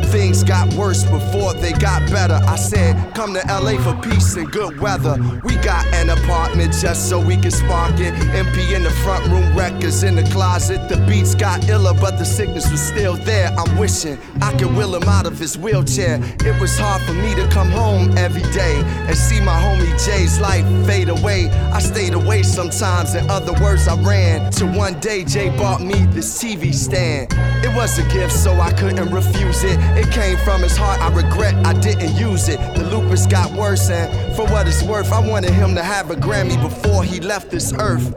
[0.07, 2.41] Things got worse before they got better.
[2.47, 5.17] I said, come to LA for peace and good weather.
[5.45, 8.15] We got an apartment just so we can spark it.
[8.35, 10.89] MP in the front room, records in the closet.
[10.89, 13.49] The beats got iller, but the sickness was still there.
[13.59, 16.21] I'm wishing I could will him out of his wheelchair.
[16.45, 20.41] It was hard for me to come home every day and see my homie Jay's
[20.41, 21.51] life fade away.
[21.73, 24.51] I stayed away sometimes, in other words, I ran.
[24.51, 27.33] Till one day Jay bought me this TV stand.
[27.65, 29.79] It was a gift, so I couldn't refuse it.
[29.95, 32.59] It came from his heart, I regret I didn't use it.
[32.75, 36.15] The lupus got worse, and for what it's worth, I wanted him to have a
[36.15, 38.15] Grammy before he left this earth.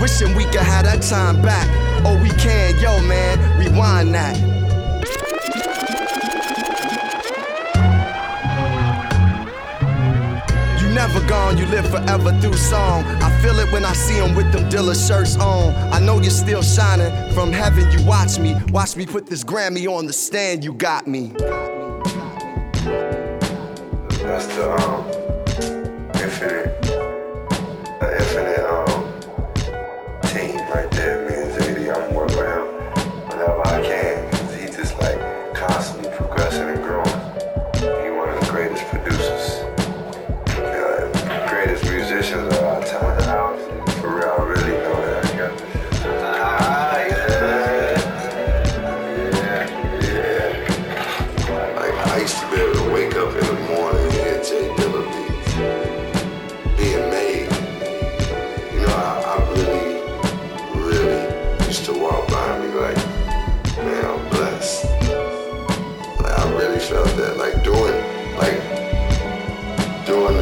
[0.00, 1.68] Wishing we could have that time back.
[2.06, 4.47] Oh, we can, yo, man, rewind that.
[10.88, 13.04] You never gone, you live forever through song.
[13.04, 15.74] I feel it when I see him with them Dilla shirts on.
[15.92, 17.92] I know you're still shining from heaven.
[17.92, 20.64] You watch me, watch me put this Grammy on the stand.
[20.64, 21.34] You got me.
[24.22, 25.17] That's the um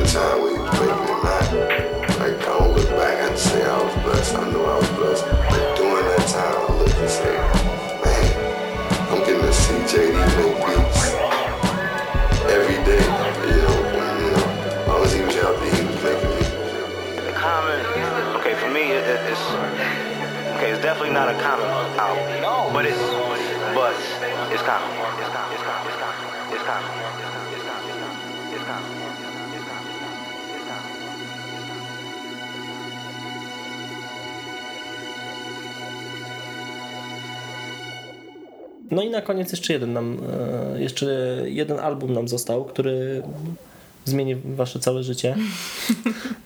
[0.06, 1.44] time when he was making it, not
[2.22, 4.34] like I don't look back and say I was blessed.
[4.36, 5.24] I know I was blessed.
[5.26, 7.34] But during that time, I looked and said,
[8.06, 8.24] man,
[9.10, 11.02] I'm getting to see JD make beats
[12.54, 13.02] every day.
[13.50, 14.46] You know, when, you know,
[14.78, 17.34] as long as he was healthy, he was making music.
[17.34, 17.80] common.
[18.38, 19.42] Okay, for me, it, it, it's
[20.54, 20.70] okay.
[20.70, 21.66] It's definitely not a common
[21.98, 22.98] album, but it's
[23.74, 24.54] but it's common.
[24.54, 24.86] It's common.
[25.18, 25.25] It's common.
[38.90, 40.18] No i na koniec jeszcze jeden nam,
[40.76, 41.06] e, jeszcze
[41.44, 43.22] jeden album nam został, który
[44.04, 45.36] zmieni wasze całe życie.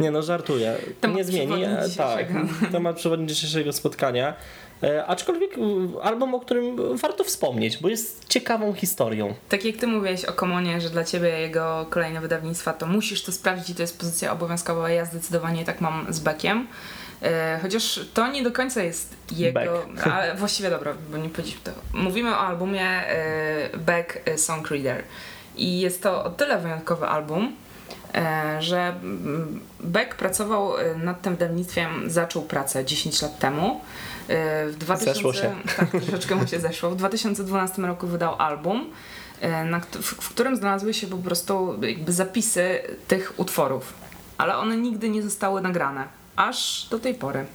[0.01, 0.75] Nie no, żartuję.
[1.01, 1.65] Temat Nie zmieni.
[1.65, 2.27] e, Tak,
[2.73, 4.35] temat przewodni dzisiejszego spotkania.
[4.83, 5.51] E, Aczkolwiek
[6.03, 9.35] album, o którym warto wspomnieć, bo jest ciekawą historią.
[9.49, 13.33] Tak jak ty mówiłeś o Komonie, że dla ciebie jego kolejne wydawnictwa to musisz to
[13.33, 16.67] sprawdzić i to jest pozycja obowiązkowa, ja zdecydowanie tak mam z Beckiem.
[17.23, 21.71] E, chociaż to nie do końca jest jego, ale właściwie dobra, bo nie powiedzieć to.
[21.93, 25.05] Mówimy o albumie e, Beck e, Song Reader.
[25.57, 27.57] I jest to o tyle wyjątkowy album,
[28.59, 33.81] że mm, Beck pracował nad tym wydawnictwem, zaczął pracę 10 lat temu.
[34.69, 35.55] W 2000, Zeszło się.
[35.77, 36.91] Tak, troszeczkę mu się zeszło.
[36.91, 38.91] W 2012 roku wydał album,
[40.03, 43.95] w którym znalazły się po prostu jakby zapisy tych utworów.
[44.39, 46.20] Ale one nigdy nie zostały nagrane.
[46.41, 47.47] Aż do tej pory.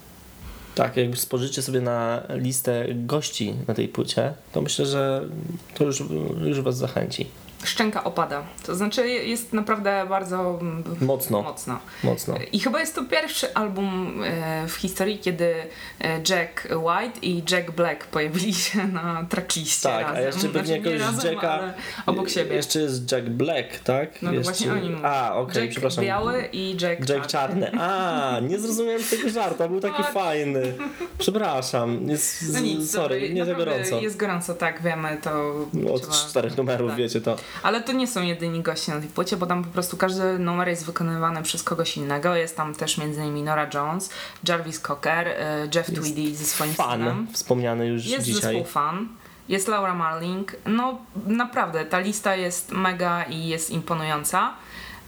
[0.75, 5.25] Tak, jak spojrzycie sobie na listę gości na tej płycie, to myślę, że
[5.73, 6.03] to już,
[6.41, 7.25] już was zachęci.
[7.65, 8.43] Szczęka opada.
[8.65, 10.59] To znaczy jest naprawdę bardzo
[11.01, 11.41] Mocno.
[11.41, 11.79] mocno.
[12.03, 12.35] Mocno.
[12.51, 15.53] I chyba jest to pierwszy album e, w historii, kiedy
[16.01, 20.17] e, Jack White i Jack Black pojawili się na trackliście Tak, razem.
[20.17, 21.73] a jeszcze pewnie Znaczy, jakoś razem, Jacka.
[22.05, 22.55] obok siebie.
[22.55, 24.21] Jeszcze jest Jack Black, tak?
[24.21, 24.51] No to jeszcze...
[24.51, 25.07] właśnie o nim mówię.
[25.09, 26.03] A, okej, Jack przepraszam.
[26.03, 27.71] biały i Jack, Jack czarny.
[27.79, 30.13] A, nie zrozumiałem tego żartu, był taki Tak.
[30.13, 30.73] fajny.
[31.17, 33.99] Przepraszam, jest, No nic, sorry, nie za gorąco.
[34.01, 35.55] Jest gorąco, tak, wiemy, to
[35.93, 36.97] Od trzeba- czterech numerów, tak.
[36.97, 37.35] wiecie to.
[37.63, 40.67] Ale to nie są jedyni goście na tej płycie, bo tam po prostu każdy numer
[40.67, 42.35] jest wykonywany przez kogoś innego.
[42.35, 43.45] Jest tam też m.in.
[43.45, 44.09] Nora Jones,
[44.47, 46.73] Jarvis Cocker, e, Jeff Tweedy ze swoim.
[46.73, 48.41] Fan, wspomniany już Jest dzisiaj.
[48.41, 49.07] zespół fan.
[49.49, 50.55] Jest Laura Marling.
[50.65, 50.97] No
[51.27, 54.53] naprawdę, ta lista jest mega i jest imponująca.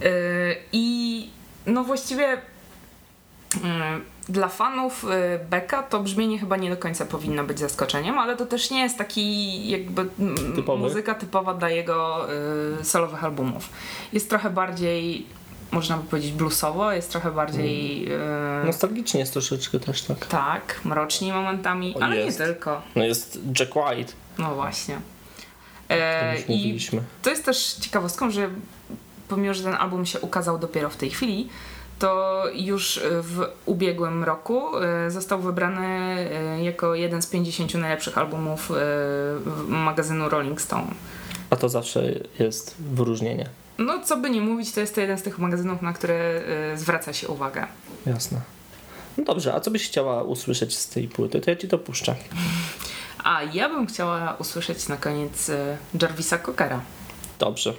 [0.02, 0.10] Yy,
[0.72, 1.30] I
[1.66, 2.28] no właściwie
[3.54, 3.62] yy,
[4.30, 8.46] dla fanów yy, Becka to brzmienie chyba nie do końca powinno być zaskoczeniem, ale to
[8.46, 10.06] też nie jest taki jakby
[10.56, 10.84] Typowy?
[10.84, 12.28] muzyka typowa dla jego
[12.78, 13.70] yy, solowych albumów.
[14.14, 15.26] Jest trochę bardziej,
[15.72, 18.02] można by powiedzieć, bluesowo, jest trochę bardziej...
[18.02, 18.10] Yy,
[18.66, 20.26] Nostalgicznie jest troszeczkę też tak.
[20.26, 22.40] tak, mrocznie momentami, O, ale jest.
[22.40, 22.82] nie tylko.
[22.96, 25.00] No jest Jack White, No właśnie.
[25.90, 27.02] E, I mówiliśmy.
[27.22, 28.50] to jest też ciekawostką, że
[29.28, 31.50] pomimo, że ten album się ukazał dopiero w tej chwili,
[32.00, 38.72] to już w ubiegłym roku e, został wybrany e, jako jeden z 50 najlepszych albumów
[38.72, 38.76] e,
[39.68, 40.88] magazynu Rolling Stone.
[41.50, 43.50] A to zawsze jest wyróżnienie.
[43.78, 46.42] No, co by nie mówić, to jest to jeden z tych magazynów, na które
[46.76, 47.68] zwraca się uwagę.
[48.06, 48.42] Jasne.
[49.18, 51.42] No dobrze, a co byś chciała usłyszeć z tej płyty?
[51.42, 52.16] To ja ci to puszczę.
[53.24, 55.52] A ja bym chciała usłyszeć na koniec
[56.02, 56.82] Jarvisa Cockera.
[57.40, 57.74] Dobrze.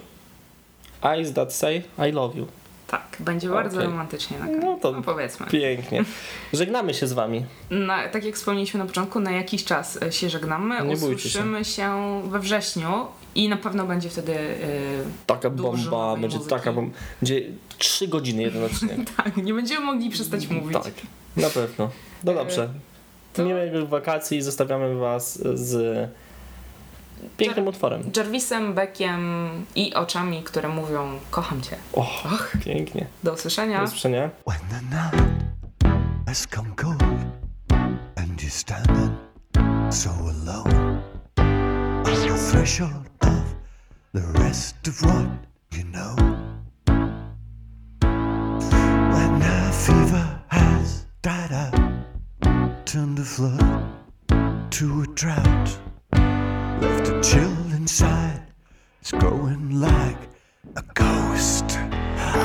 [1.03, 2.47] Eyes that say I love you.
[2.91, 3.91] Tak, będzie bardzo Okej.
[3.91, 4.63] romantycznie na koniec.
[4.65, 5.47] No to no powiedzmy.
[5.47, 6.05] pięknie.
[6.53, 7.45] Żegnamy się z wami.
[7.71, 10.75] Na, tak jak wspomnieliśmy na początku, na jakiś czas e, się żegnamy.
[10.75, 11.07] Nie bójcie się.
[11.15, 12.21] Usłyszymy się.
[12.31, 14.33] we wrześniu i na pewno będzie wtedy.
[14.39, 14.57] e,
[15.27, 16.55] Taka bomba, będzie muzyki.
[16.57, 16.97] taka bomba.
[17.21, 17.43] Będzie
[17.79, 18.99] trzy godziny jeden odcinek.
[19.17, 20.73] tak, nie będziemy mogli przestać mówić.
[20.85, 20.93] tak,
[21.37, 21.91] na pewno.
[22.25, 22.69] No dobrze.
[23.33, 26.09] to- Miłych wakacji zostawiamy was z
[27.37, 28.03] pięknym utworem.
[28.17, 31.77] Jarvisem, Beckiem i oczami, które mówią: Kocham cię.
[31.93, 33.07] Och, pięknie.
[33.25, 33.79] Do usłyszenia.
[33.79, 34.31] Do usłyszenia.
[34.47, 35.39] When the night
[36.27, 37.03] has come cold
[38.17, 39.11] and you're standing
[39.91, 41.03] so alone
[42.05, 43.55] on the threshold of
[44.15, 45.29] the rest of what
[45.73, 46.15] you know.
[49.13, 51.75] When the fever has died out,
[52.87, 53.85] turned a flood
[54.71, 55.79] to a drought,
[57.23, 58.43] chill inside,
[59.01, 60.19] it's growing like
[60.77, 61.65] a ghost.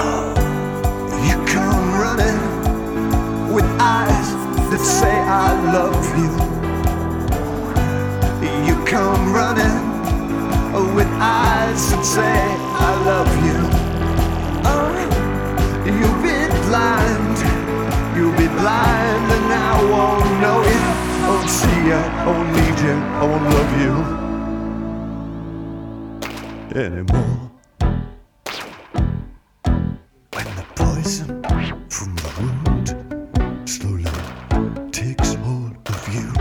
[0.02, 0.34] Oh,
[1.28, 4.30] you come running with eyes
[4.72, 6.32] that say I love you.
[8.68, 13.60] You come running with eyes that say I love you.
[14.66, 14.90] Oh,
[15.86, 17.38] you'll be blind,
[18.18, 20.82] you'll be blind, and I won't know you.
[21.28, 24.23] Won't see you, won't need you, I won't love you
[26.76, 27.52] anymore.
[30.32, 31.44] When the poison
[31.90, 34.12] from the wound slowly
[34.92, 36.34] takes hold of you,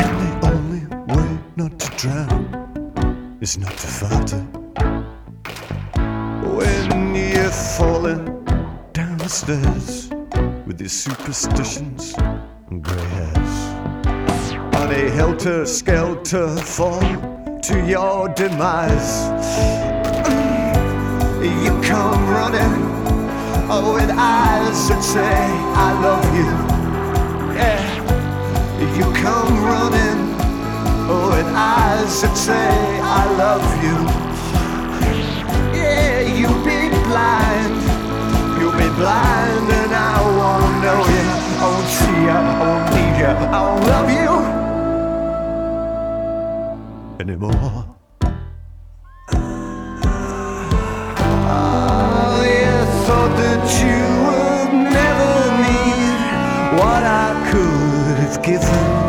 [0.00, 4.46] and the only way not to drown is not to fight it.
[6.54, 8.24] When you're falling
[8.92, 10.10] down the stairs
[10.66, 12.14] with your superstitions
[12.70, 13.74] and grey hairs,
[14.76, 17.33] on a helter skelter fall
[17.64, 19.24] to your demise.
[20.28, 22.74] Mm, you come running
[23.72, 25.40] oh, with eyes that say,
[25.72, 26.52] I love you.
[27.56, 27.80] Yeah.
[28.98, 30.20] You come running
[31.08, 33.96] oh, with eyes that say, I love you.
[35.72, 37.80] Yeah, you'll be blind.
[38.60, 41.24] You'll be blind, and I won't know you.
[41.60, 42.28] I won't see you.
[42.28, 43.32] I won't need you.
[43.56, 44.33] I won't love you.
[47.20, 47.96] Anymore.
[51.46, 56.18] I thought that you would never need
[56.80, 59.03] what I could have given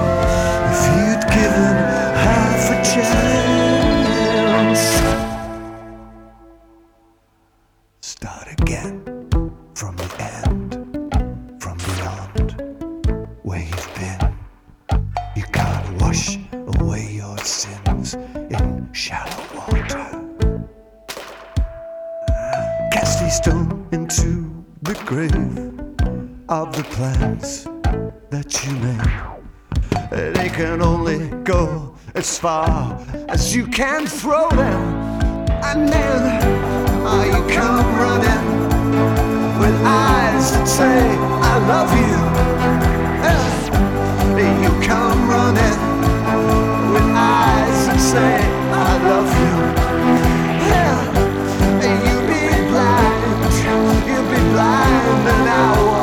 [26.65, 27.67] about the plans
[28.29, 32.99] that you make, They can only go as far
[33.29, 34.81] as you can throw them,
[35.69, 36.21] and then
[37.05, 38.45] oh, you come running
[39.59, 40.99] with eyes that say
[41.51, 42.15] I love you.
[44.65, 45.79] You come running
[46.93, 48.35] with eyes that say
[48.71, 49.55] I love you.
[50.71, 50.97] Yeah.
[52.07, 55.94] You'd be blind, you'd be blind, and I.